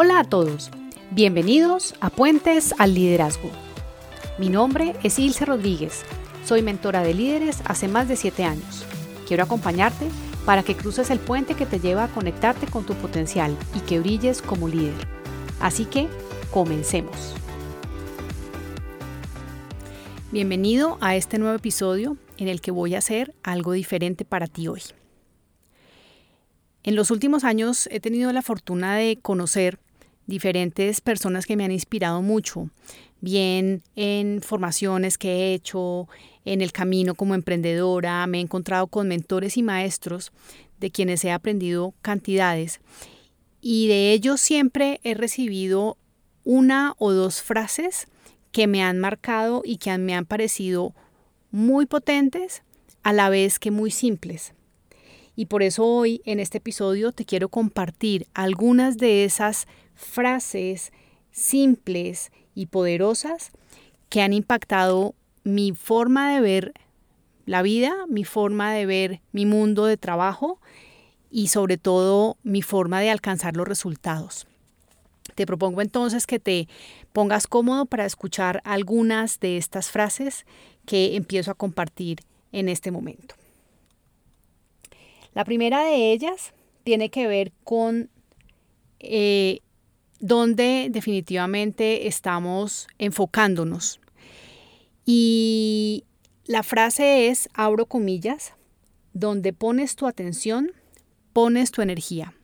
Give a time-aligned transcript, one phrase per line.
[0.00, 0.70] Hola a todos,
[1.10, 3.50] bienvenidos a Puentes al Liderazgo.
[4.38, 6.04] Mi nombre es Ilse Rodríguez,
[6.44, 8.84] soy mentora de líderes hace más de 7 años.
[9.26, 10.06] Quiero acompañarte
[10.46, 13.98] para que cruces el puente que te lleva a conectarte con tu potencial y que
[13.98, 14.94] brilles como líder.
[15.58, 16.06] Así que,
[16.52, 17.34] comencemos.
[20.30, 24.68] Bienvenido a este nuevo episodio en el que voy a hacer algo diferente para ti
[24.68, 24.82] hoy.
[26.84, 29.80] En los últimos años he tenido la fortuna de conocer
[30.28, 32.70] diferentes personas que me han inspirado mucho,
[33.20, 36.08] bien en formaciones que he hecho,
[36.44, 40.30] en el camino como emprendedora, me he encontrado con mentores y maestros
[40.78, 42.80] de quienes he aprendido cantidades
[43.60, 45.96] y de ellos siempre he recibido
[46.44, 48.06] una o dos frases
[48.52, 50.94] que me han marcado y que me han parecido
[51.50, 52.62] muy potentes
[53.02, 54.52] a la vez que muy simples.
[55.38, 60.92] Y por eso hoy en este episodio te quiero compartir algunas de esas frases
[61.30, 63.52] simples y poderosas
[64.08, 66.72] que han impactado mi forma de ver
[67.46, 70.58] la vida, mi forma de ver mi mundo de trabajo
[71.30, 74.48] y sobre todo mi forma de alcanzar los resultados.
[75.36, 76.66] Te propongo entonces que te
[77.12, 80.46] pongas cómodo para escuchar algunas de estas frases
[80.84, 83.36] que empiezo a compartir en este momento.
[85.34, 86.52] La primera de ellas
[86.84, 88.10] tiene que ver con
[89.00, 89.60] eh,
[90.20, 94.00] donde definitivamente estamos enfocándonos.
[95.04, 96.04] Y
[96.46, 98.54] la frase es, abro comillas,
[99.12, 100.72] donde pones tu atención,
[101.32, 102.34] pones tu energía.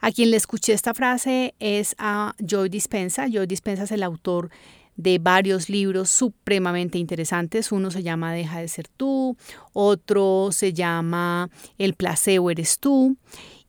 [0.00, 3.26] A quien le escuché esta frase es a Joy Dispensa.
[3.28, 4.50] Joy Dispensa es el autor
[4.96, 7.72] de varios libros supremamente interesantes.
[7.72, 9.36] Uno se llama Deja de ser tú,
[9.72, 13.16] otro se llama El placebo eres tú.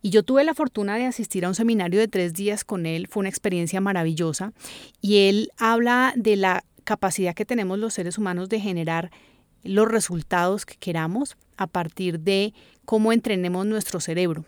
[0.02, 3.08] Y yo tuve la fortuna de asistir a un seminario de tres días con él,
[3.08, 4.53] fue una experiencia maravillosa.
[5.02, 9.11] Y él habla de la capacidad que tenemos los seres humanos de generar
[9.64, 12.54] los resultados que queramos a partir de
[12.86, 14.45] cómo entrenemos nuestro cerebro.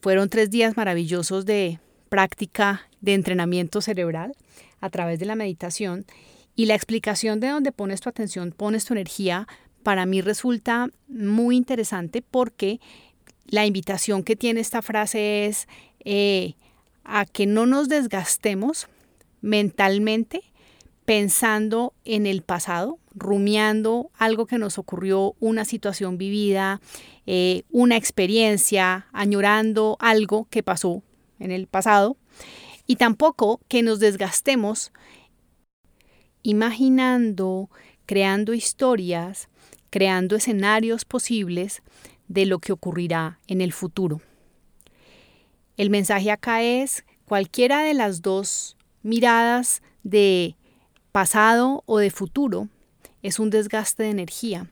[0.00, 1.78] Fueron tres días maravillosos de
[2.08, 4.32] práctica de entrenamiento cerebral
[4.80, 6.06] a través de la meditación
[6.54, 9.46] y la explicación de dónde pones tu atención, pones tu energía,
[9.82, 12.80] para mí resulta muy interesante porque
[13.46, 15.68] la invitación que tiene esta frase es
[16.04, 16.54] eh,
[17.04, 18.88] a que no nos desgastemos
[19.40, 20.42] mentalmente
[21.04, 26.82] pensando en el pasado, rumiando algo que nos ocurrió, una situación vivida,
[27.24, 31.02] eh, una experiencia, añorando algo que pasó
[31.38, 32.18] en el pasado,
[32.88, 34.90] y tampoco que nos desgastemos
[36.42, 37.70] imaginando,
[38.06, 39.48] creando historias,
[39.90, 41.82] creando escenarios posibles
[42.26, 44.20] de lo que ocurrirá en el futuro.
[45.76, 50.56] El mensaje acá es cualquiera de las dos miradas de
[51.12, 52.68] pasado o de futuro
[53.22, 54.70] es un desgaste de energía.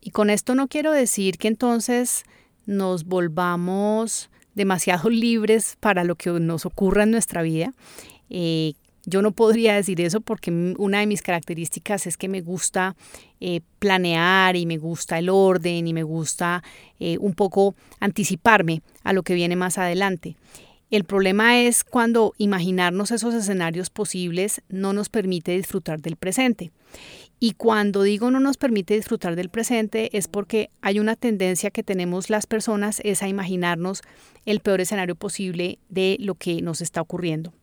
[0.00, 2.24] Y con esto no quiero decir que entonces
[2.66, 7.72] nos volvamos demasiado libres para lo que nos ocurra en nuestra vida.
[8.28, 8.74] Eh,
[9.06, 12.96] yo no podría decir eso porque una de mis características es que me gusta
[13.40, 16.62] eh, planear y me gusta el orden y me gusta
[16.98, 20.36] eh, un poco anticiparme a lo que viene más adelante.
[20.90, 26.72] El problema es cuando imaginarnos esos escenarios posibles no nos permite disfrutar del presente.
[27.42, 31.82] Y cuando digo no nos permite disfrutar del presente es porque hay una tendencia que
[31.82, 34.02] tenemos las personas es a imaginarnos
[34.44, 37.54] el peor escenario posible de lo que nos está ocurriendo.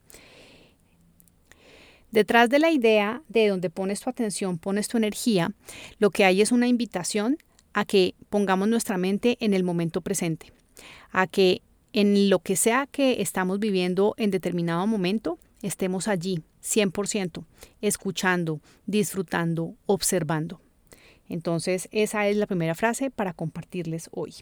[2.10, 5.52] Detrás de la idea de donde pones tu atención, pones tu energía,
[5.98, 7.36] lo que hay es una invitación
[7.72, 10.52] a que pongamos nuestra mente en el momento presente,
[11.12, 11.62] a que
[11.92, 17.44] en lo que sea que estamos viviendo en determinado momento, estemos allí 100%,
[17.80, 20.60] escuchando, disfrutando, observando.
[21.28, 24.34] Entonces, esa es la primera frase para compartirles hoy.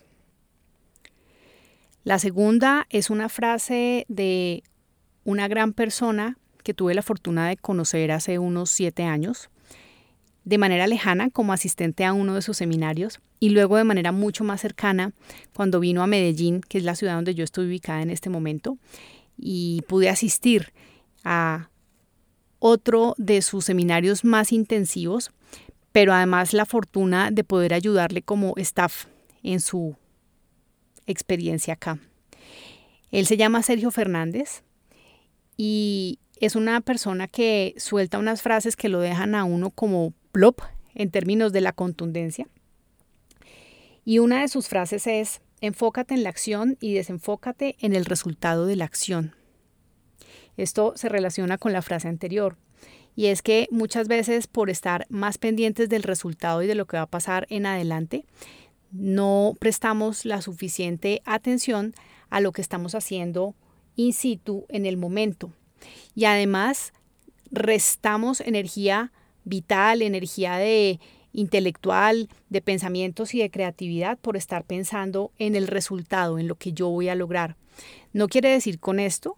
[2.05, 4.63] La segunda es una frase de
[5.25, 9.51] una gran persona que tuve la fortuna de conocer hace unos siete años,
[10.45, 14.45] de manera lejana como asistente a uno de sus seminarios y luego de manera mucho
[14.45, 15.13] más cercana
[15.53, 18.79] cuando vino a Medellín, que es la ciudad donde yo estoy ubicada en este momento,
[19.37, 20.73] y pude asistir
[21.27, 21.71] a
[22.61, 25.33] otro de sus seminarios más intensivos,
[25.93, 29.07] pero además la fortuna de poder ayudarle como staff
[29.43, 29.97] en su
[31.07, 31.99] experiencia acá.
[33.11, 34.63] Él se llama Sergio Fernández
[35.57, 40.61] y es una persona que suelta unas frases que lo dejan a uno como plop
[40.95, 42.47] en términos de la contundencia.
[44.05, 48.67] Y una de sus frases es, enfócate en la acción y desenfócate en el resultado
[48.67, 49.36] de la acción.
[50.57, 52.57] Esto se relaciona con la frase anterior.
[53.15, 56.99] Y es que muchas veces por estar más pendientes del resultado y de lo que
[56.99, 58.27] va a pasar en adelante,
[58.93, 61.95] no prestamos la suficiente atención
[62.29, 63.55] a lo que estamos haciendo
[63.97, 65.51] in situ en el momento.
[66.15, 66.93] Y además
[67.51, 69.13] restamos energía
[69.45, 71.01] vital, energía de
[71.33, 76.73] intelectual, de pensamientos y de creatividad por estar pensando en el resultado, en lo que
[76.73, 77.57] yo voy a lograr.
[78.13, 79.37] No quiere decir con esto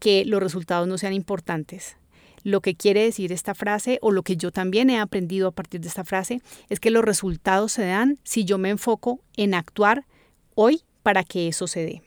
[0.00, 1.96] que los resultados no sean importantes.
[2.42, 5.80] Lo que quiere decir esta frase o lo que yo también he aprendido a partir
[5.80, 10.06] de esta frase es que los resultados se dan si yo me enfoco en actuar
[10.54, 12.02] hoy para que eso se dé.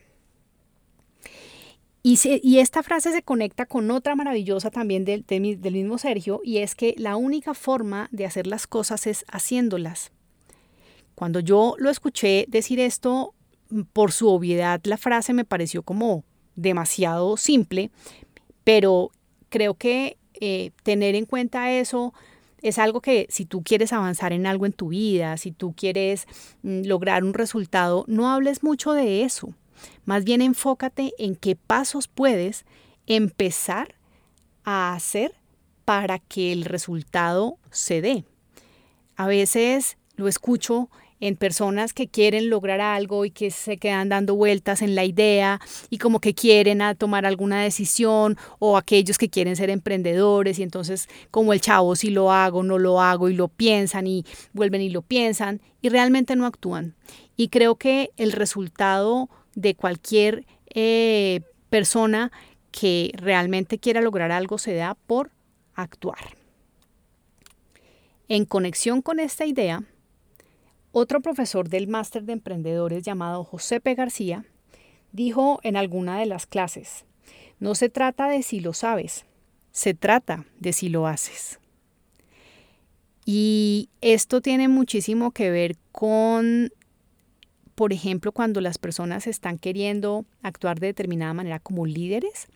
[2.06, 6.74] Y, esta frase se conecta con otra maravillosa también del, del mismo Sergio, y es
[6.74, 10.12] que la única forma de hacer las cosas es haciéndolas.
[11.14, 13.34] Cuando yo lo escuché decir esto,
[13.94, 16.24] por su obviedad, la frase me pareció como
[16.56, 17.90] demasiado simple,
[18.64, 19.10] pero
[19.48, 22.12] creo que eh, tener en cuenta eso
[22.62, 26.26] es algo que si tú quieres avanzar en algo en tu vida, si tú quieres
[26.62, 29.54] mm, lograr un resultado, no hables mucho de eso.
[30.06, 32.64] Más bien enfócate en qué pasos puedes
[33.06, 33.96] empezar
[34.64, 35.34] a hacer
[35.84, 38.24] para que el resultado se dé.
[39.16, 40.88] A veces lo escucho
[41.26, 45.58] en personas que quieren lograr algo y que se quedan dando vueltas en la idea
[45.88, 51.08] y como que quieren tomar alguna decisión o aquellos que quieren ser emprendedores y entonces
[51.30, 54.90] como el chavo si lo hago, no lo hago y lo piensan y vuelven y
[54.90, 56.94] lo piensan y realmente no actúan.
[57.38, 60.44] Y creo que el resultado de cualquier
[60.74, 62.32] eh, persona
[62.70, 65.30] que realmente quiera lograr algo se da por
[65.74, 66.36] actuar.
[68.28, 69.84] En conexión con esta idea,
[70.94, 73.80] otro profesor del máster de emprendedores llamado José.
[73.84, 74.44] García
[75.12, 77.04] dijo en alguna de las clases,
[77.58, 79.26] no se trata de si lo sabes,
[79.72, 81.58] se trata de si lo haces.
[83.26, 86.70] Y esto tiene muchísimo que ver con
[87.74, 92.46] por ejemplo, cuando las personas están queriendo actuar de determinada manera como líderes,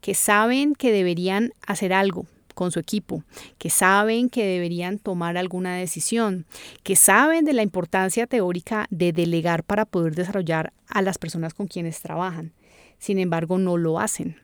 [0.00, 3.22] que saben que deberían hacer algo con su equipo,
[3.58, 6.46] que saben que deberían tomar alguna decisión,
[6.82, 11.66] que saben de la importancia teórica de delegar para poder desarrollar a las personas con
[11.66, 12.54] quienes trabajan.
[12.98, 14.40] Sin embargo, no lo hacen.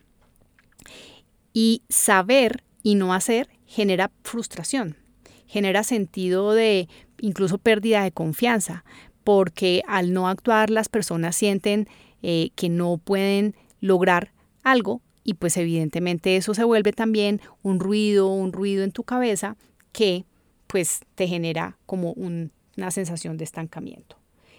[1.54, 4.98] Y saber y no hacer genera frustración,
[5.46, 8.84] genera sentido de incluso pérdida de confianza,
[9.24, 11.88] porque al no actuar las personas sienten
[12.22, 14.32] eh, que no pueden lograr
[14.62, 19.56] algo y pues evidentemente eso se vuelve también un ruido, un ruido en tu cabeza
[19.92, 20.24] que
[20.66, 24.16] pues te genera como una sensación de estancamiento.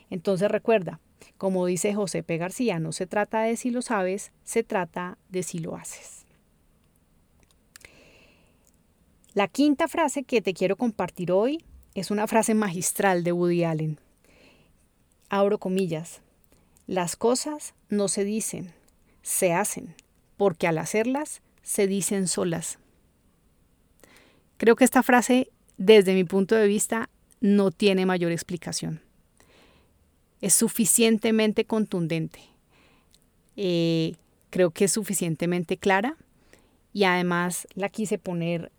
[0.09, 0.99] Entonces recuerda,
[1.37, 2.37] como dice José P.
[2.37, 6.25] García, no se trata de si lo sabes, se trata de si lo haces.
[9.33, 11.63] La quinta frase que te quiero compartir hoy
[11.95, 13.99] es una frase magistral de Woody Allen
[15.33, 16.21] abro comillas,
[16.85, 18.71] las cosas no se dicen,
[19.23, 19.95] se hacen,
[20.43, 22.77] porque al hacerlas se dicen solas.
[24.57, 27.09] Creo que esta frase, desde mi punto de vista,
[27.39, 28.99] no tiene mayor explicación.
[30.41, 32.41] Es suficientemente contundente.
[33.55, 34.17] Eh,
[34.49, 36.17] creo que es suficientemente clara
[36.91, 38.69] y además la quise poner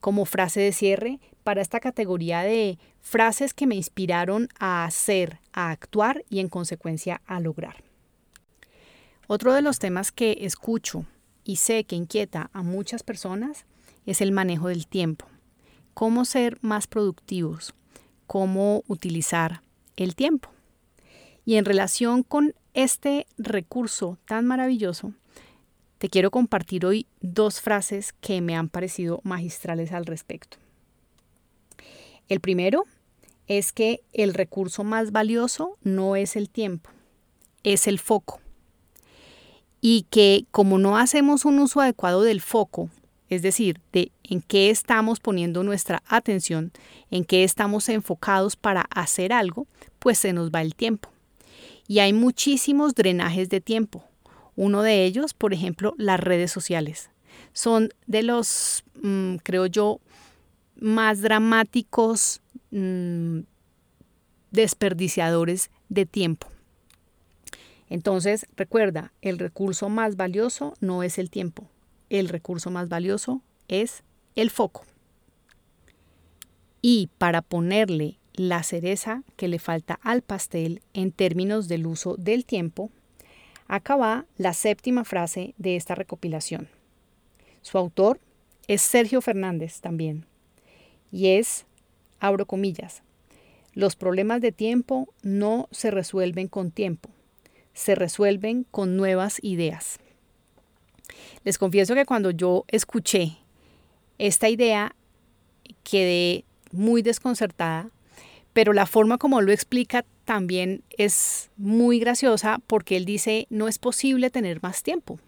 [0.00, 5.70] como frase de cierre para esta categoría de frases que me inspiraron a hacer, a
[5.70, 7.84] actuar y en consecuencia a lograr.
[9.28, 11.06] Otro de los temas que escucho
[11.44, 13.66] y sé que inquieta a muchas personas
[14.06, 15.26] es el manejo del tiempo.
[15.94, 17.74] Cómo ser más productivos,
[18.26, 19.62] cómo utilizar
[19.96, 20.48] el tiempo.
[21.44, 25.12] Y en relación con este recurso tan maravilloso,
[25.98, 30.56] te quiero compartir hoy dos frases que me han parecido magistrales al respecto.
[32.28, 32.84] El primero
[33.46, 36.90] es que el recurso más valioso no es el tiempo,
[37.62, 38.41] es el foco.
[39.82, 42.88] Y que como no hacemos un uso adecuado del foco,
[43.28, 46.72] es decir, de en qué estamos poniendo nuestra atención,
[47.10, 49.66] en qué estamos enfocados para hacer algo,
[49.98, 51.10] pues se nos va el tiempo.
[51.88, 54.04] Y hay muchísimos drenajes de tiempo.
[54.54, 57.10] Uno de ellos, por ejemplo, las redes sociales.
[57.52, 60.00] Son de los, mm, creo yo,
[60.76, 63.40] más dramáticos mm,
[64.50, 66.51] desperdiciadores de tiempo.
[67.92, 71.68] Entonces, recuerda, el recurso más valioso no es el tiempo,
[72.08, 74.02] el recurso más valioso es
[74.34, 74.86] el foco.
[76.80, 82.46] Y para ponerle la cereza que le falta al pastel en términos del uso del
[82.46, 82.90] tiempo,
[83.68, 86.68] acaba la séptima frase de esta recopilación.
[87.60, 88.20] Su autor
[88.68, 90.24] es Sergio Fernández también,
[91.10, 91.66] y es,
[92.20, 93.02] abro comillas,
[93.74, 97.10] los problemas de tiempo no se resuelven con tiempo,
[97.74, 99.98] se resuelven con nuevas ideas.
[101.44, 103.38] Les confieso que cuando yo escuché
[104.18, 104.94] esta idea
[105.82, 107.90] quedé muy desconcertada,
[108.52, 113.78] pero la forma como lo explica también es muy graciosa porque él dice, no es
[113.78, 115.18] posible tener más tiempo.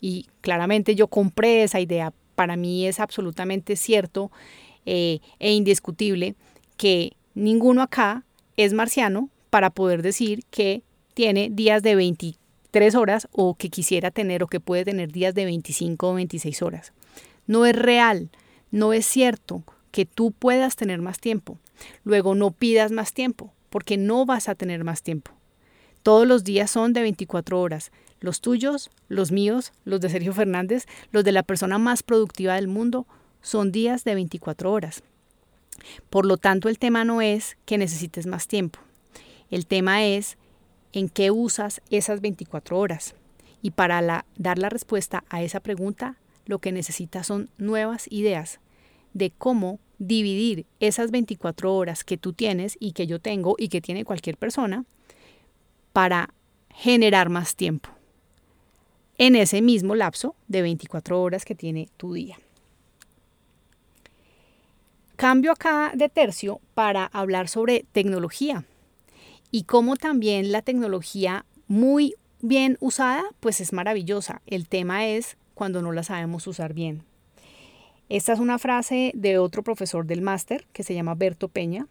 [0.00, 2.12] Y claramente yo compré esa idea.
[2.34, 4.30] Para mí es absolutamente cierto
[4.86, 6.34] eh, e indiscutible
[6.76, 8.24] que ninguno acá
[8.56, 10.82] es marciano para poder decir que
[11.14, 15.44] tiene días de 23 horas o que quisiera tener o que puede tener días de
[15.44, 16.92] 25 o 26 horas.
[17.46, 18.30] No es real,
[18.70, 21.58] no es cierto que tú puedas tener más tiempo.
[22.02, 25.30] Luego no pidas más tiempo, porque no vas a tener más tiempo.
[26.02, 30.86] Todos los días son de 24 horas, los tuyos, los míos, los de Sergio Fernández,
[31.12, 33.06] los de la persona más productiva del mundo,
[33.40, 35.02] son días de 24 horas.
[36.10, 38.80] Por lo tanto, el tema no es que necesites más tiempo.
[39.50, 40.36] El tema es
[40.94, 43.14] en qué usas esas 24 horas.
[43.60, 48.60] Y para dar la respuesta a esa pregunta, lo que necesitas son nuevas ideas,
[49.12, 53.80] de cómo dividir esas 24 horas que tú tienes y que yo tengo y que
[53.80, 54.84] tiene cualquier persona
[55.92, 56.30] para
[56.70, 57.90] generar más tiempo
[59.16, 62.38] en ese mismo lapso de 24 horas que tiene tu día.
[65.16, 68.64] Cambio acá de tercio para hablar sobre tecnología
[69.54, 74.42] y cómo también la tecnología muy bien usada pues es maravillosa.
[74.48, 77.04] El tema es cuando no la sabemos usar bien.
[78.08, 81.86] Esta es una frase de otro profesor del máster que se llama Berto Peña.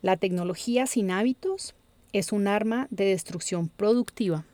[0.00, 1.74] La tecnología sin hábitos
[2.14, 4.46] es un arma de destrucción productiva.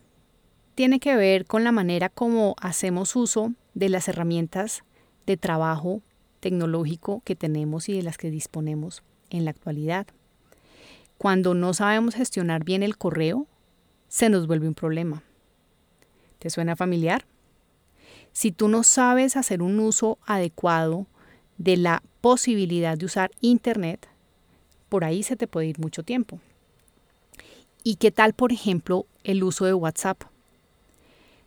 [0.75, 4.83] Tiene que ver con la manera como hacemos uso de las herramientas
[5.27, 6.03] de trabajo
[6.41, 10.09] tecnológico que tenemos y de las que disponemos en la actualidad.
[11.19, 13.47] Cuando no sabemos gestionar bien el correo,
[14.09, 15.25] se nos vuelve un problema.
[16.39, 17.27] ¿Te suena familiar?
[18.33, 21.07] Si tú no sabes hacer un uso adecuado
[21.59, 24.09] de la posibilidad de usar Internet,
[24.89, 26.39] por ahí se te puede ir mucho tiempo.
[27.83, 30.23] ¿Y qué tal, por ejemplo, el uso de WhatsApp?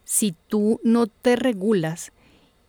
[0.04, 2.12] Si tú no te regulas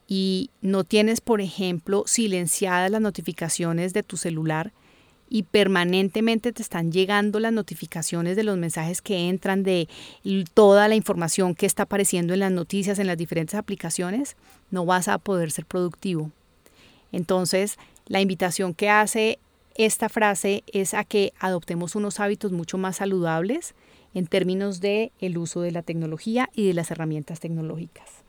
[0.06, 4.72] y no tienes, por ejemplo, silenciadas las notificaciones de tu celular,
[5.32, 9.88] y permanentemente te están llegando las notificaciones de los mensajes que entran, de
[10.52, 14.36] toda la información que está apareciendo en las noticias, en las diferentes aplicaciones,
[14.70, 16.30] no vas a poder ser productivo.
[17.12, 19.38] Entonces, la invitación que hace
[19.74, 23.74] esta frase es a que adoptemos unos hábitos mucho más saludables
[24.12, 28.22] en términos de el uso de la tecnología y de las herramientas tecnológicas.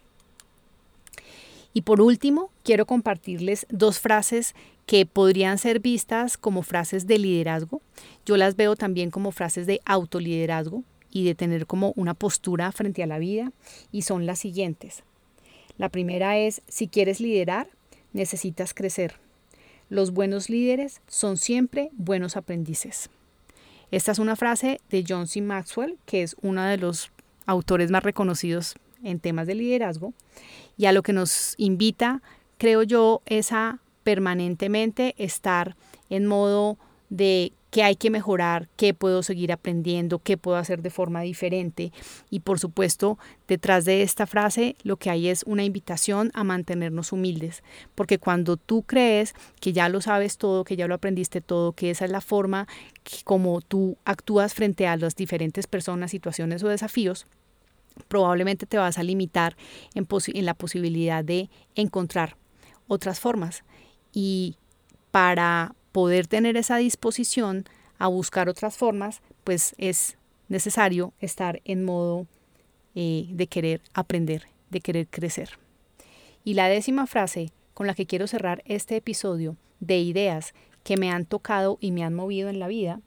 [1.73, 4.55] Y por último, quiero compartirles dos frases
[4.85, 7.81] que podrían ser vistas como frases de liderazgo.
[8.25, 13.03] Yo las veo también como frases de autoliderazgo y de tener como una postura frente
[13.03, 13.51] a la vida
[13.91, 15.03] y son las siguientes.
[15.77, 17.67] La primera es, si quieres liderar,
[18.13, 19.15] necesitas crecer.
[19.89, 23.09] Los buenos líderes son siempre buenos aprendices.
[23.91, 25.41] Esta es una frase de John C.
[25.41, 27.11] Maxwell, que es uno de los
[27.45, 30.13] autores más reconocidos en temas de liderazgo
[30.77, 32.21] y a lo que nos invita,
[32.57, 35.75] creo yo, es a permanentemente estar
[36.09, 36.77] en modo
[37.09, 41.91] de qué hay que mejorar, qué puedo seguir aprendiendo, qué puedo hacer de forma diferente.
[42.29, 43.17] Y por supuesto,
[43.47, 47.63] detrás de esta frase lo que hay es una invitación a mantenernos humildes,
[47.95, 51.89] porque cuando tú crees que ya lo sabes todo, que ya lo aprendiste todo, que
[51.89, 52.67] esa es la forma
[53.23, 57.25] como tú actúas frente a las diferentes personas, situaciones o desafíos,
[58.07, 59.55] probablemente te vas a limitar
[59.95, 62.37] en, la posibilidad de encontrar
[62.87, 63.63] otras formas.
[64.13, 64.55] Y
[65.11, 67.65] para poder tener esa disposición
[67.97, 70.17] a buscar otras formas, pues es
[70.47, 72.27] necesario estar en modo
[72.95, 75.51] eh, de querer aprender, de querer crecer.
[76.43, 80.53] Y la décima frase con la que quiero cerrar este episodio de ideas
[80.83, 83.01] que me han tocado y me han movido en la vida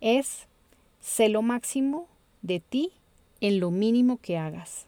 [0.00, 0.46] es,
[1.00, 2.08] sé lo máximo
[2.42, 2.92] de ti
[3.40, 4.86] en lo mínimo que hagas.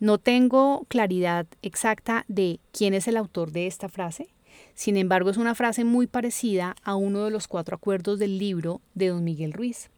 [0.00, 4.28] No tengo claridad exacta de quién es el autor de esta frase,
[4.74, 8.80] sin embargo es una frase muy parecida a uno de los cuatro acuerdos del libro
[8.94, 9.90] de don Miguel Ruiz,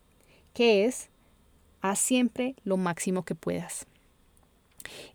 [0.55, 1.11] que es,
[1.83, 3.87] haz siempre lo máximo que puedas.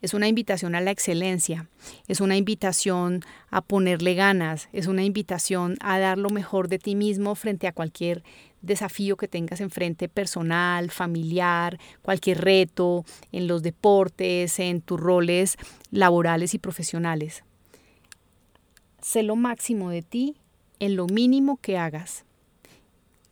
[0.01, 1.67] Es una invitación a la excelencia,
[2.07, 6.93] es una invitación a ponerle ganas, es una invitación a dar lo mejor de ti
[6.93, 8.23] mismo frente a cualquier
[8.65, 15.57] desafío que tengas enfrente personal, familiar, cualquier reto, en los deportes, en tus roles
[15.91, 17.43] laborales y profesionales.
[19.01, 20.35] Sé lo máximo de ti
[20.79, 22.25] en lo mínimo que hagas.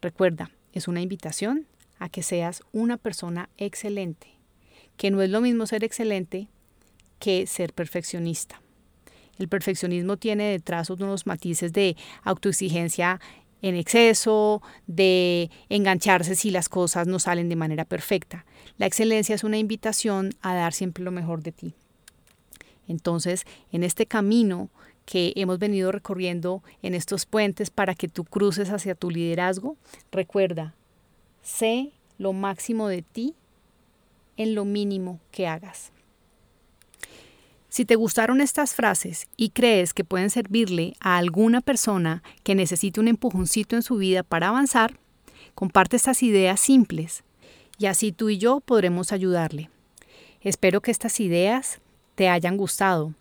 [0.02, 1.68] Recuerda, es una invitación
[2.00, 4.28] a que seas una persona excelente,
[4.98, 6.48] que no es lo mismo ser excelente
[7.20, 8.62] que ser perfeccionista.
[9.38, 13.20] El perfeccionismo tiene detrás unos matices de autoexigencia
[13.64, 18.46] en exceso, de engancharse si las cosas no salen de manera perfecta.
[18.78, 21.74] La excelencia es una invitación a dar siempre lo mejor de ti.
[22.88, 24.70] Entonces, en este camino
[25.06, 29.78] que hemos venido recorriendo en estos puentes para que tú cruces hacia tu liderazgo,
[30.12, 30.76] recuerda,
[31.42, 33.34] sé lo máximo de ti
[34.36, 35.94] en lo mínimo que hagas.
[37.74, 43.00] Si te gustaron estas frases y crees que pueden servirle a alguna persona que necesite
[43.00, 45.00] un empujoncito en su vida para avanzar,
[45.56, 47.24] comparte estas ideas simples
[47.80, 49.72] y así tú y yo podremos ayudarle.
[50.42, 51.80] Espero que estas ideas
[52.14, 53.16] te hayan gustado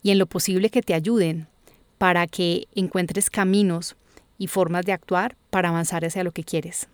[0.00, 1.48] y en lo posible que te ayuden
[1.98, 3.96] para que encuentres caminos
[4.38, 6.86] y formas de actuar para avanzar hacia lo que quieres.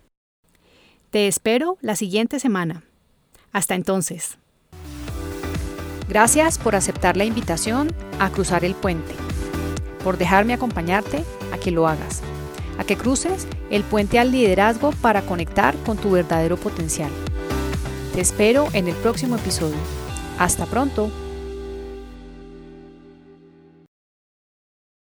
[1.10, 2.82] Te espero la siguiente semana.
[3.52, 4.38] Hasta entonces.
[6.08, 9.14] Gracias por aceptar la invitación a cruzar el puente,
[10.02, 12.22] por dejarme acompañarte a que lo hagas,
[12.78, 17.10] a que cruces el puente al liderazgo para conectar con tu verdadero potencial.
[18.14, 19.78] Te espero en el próximo episodio.
[20.38, 21.10] Hasta pronto.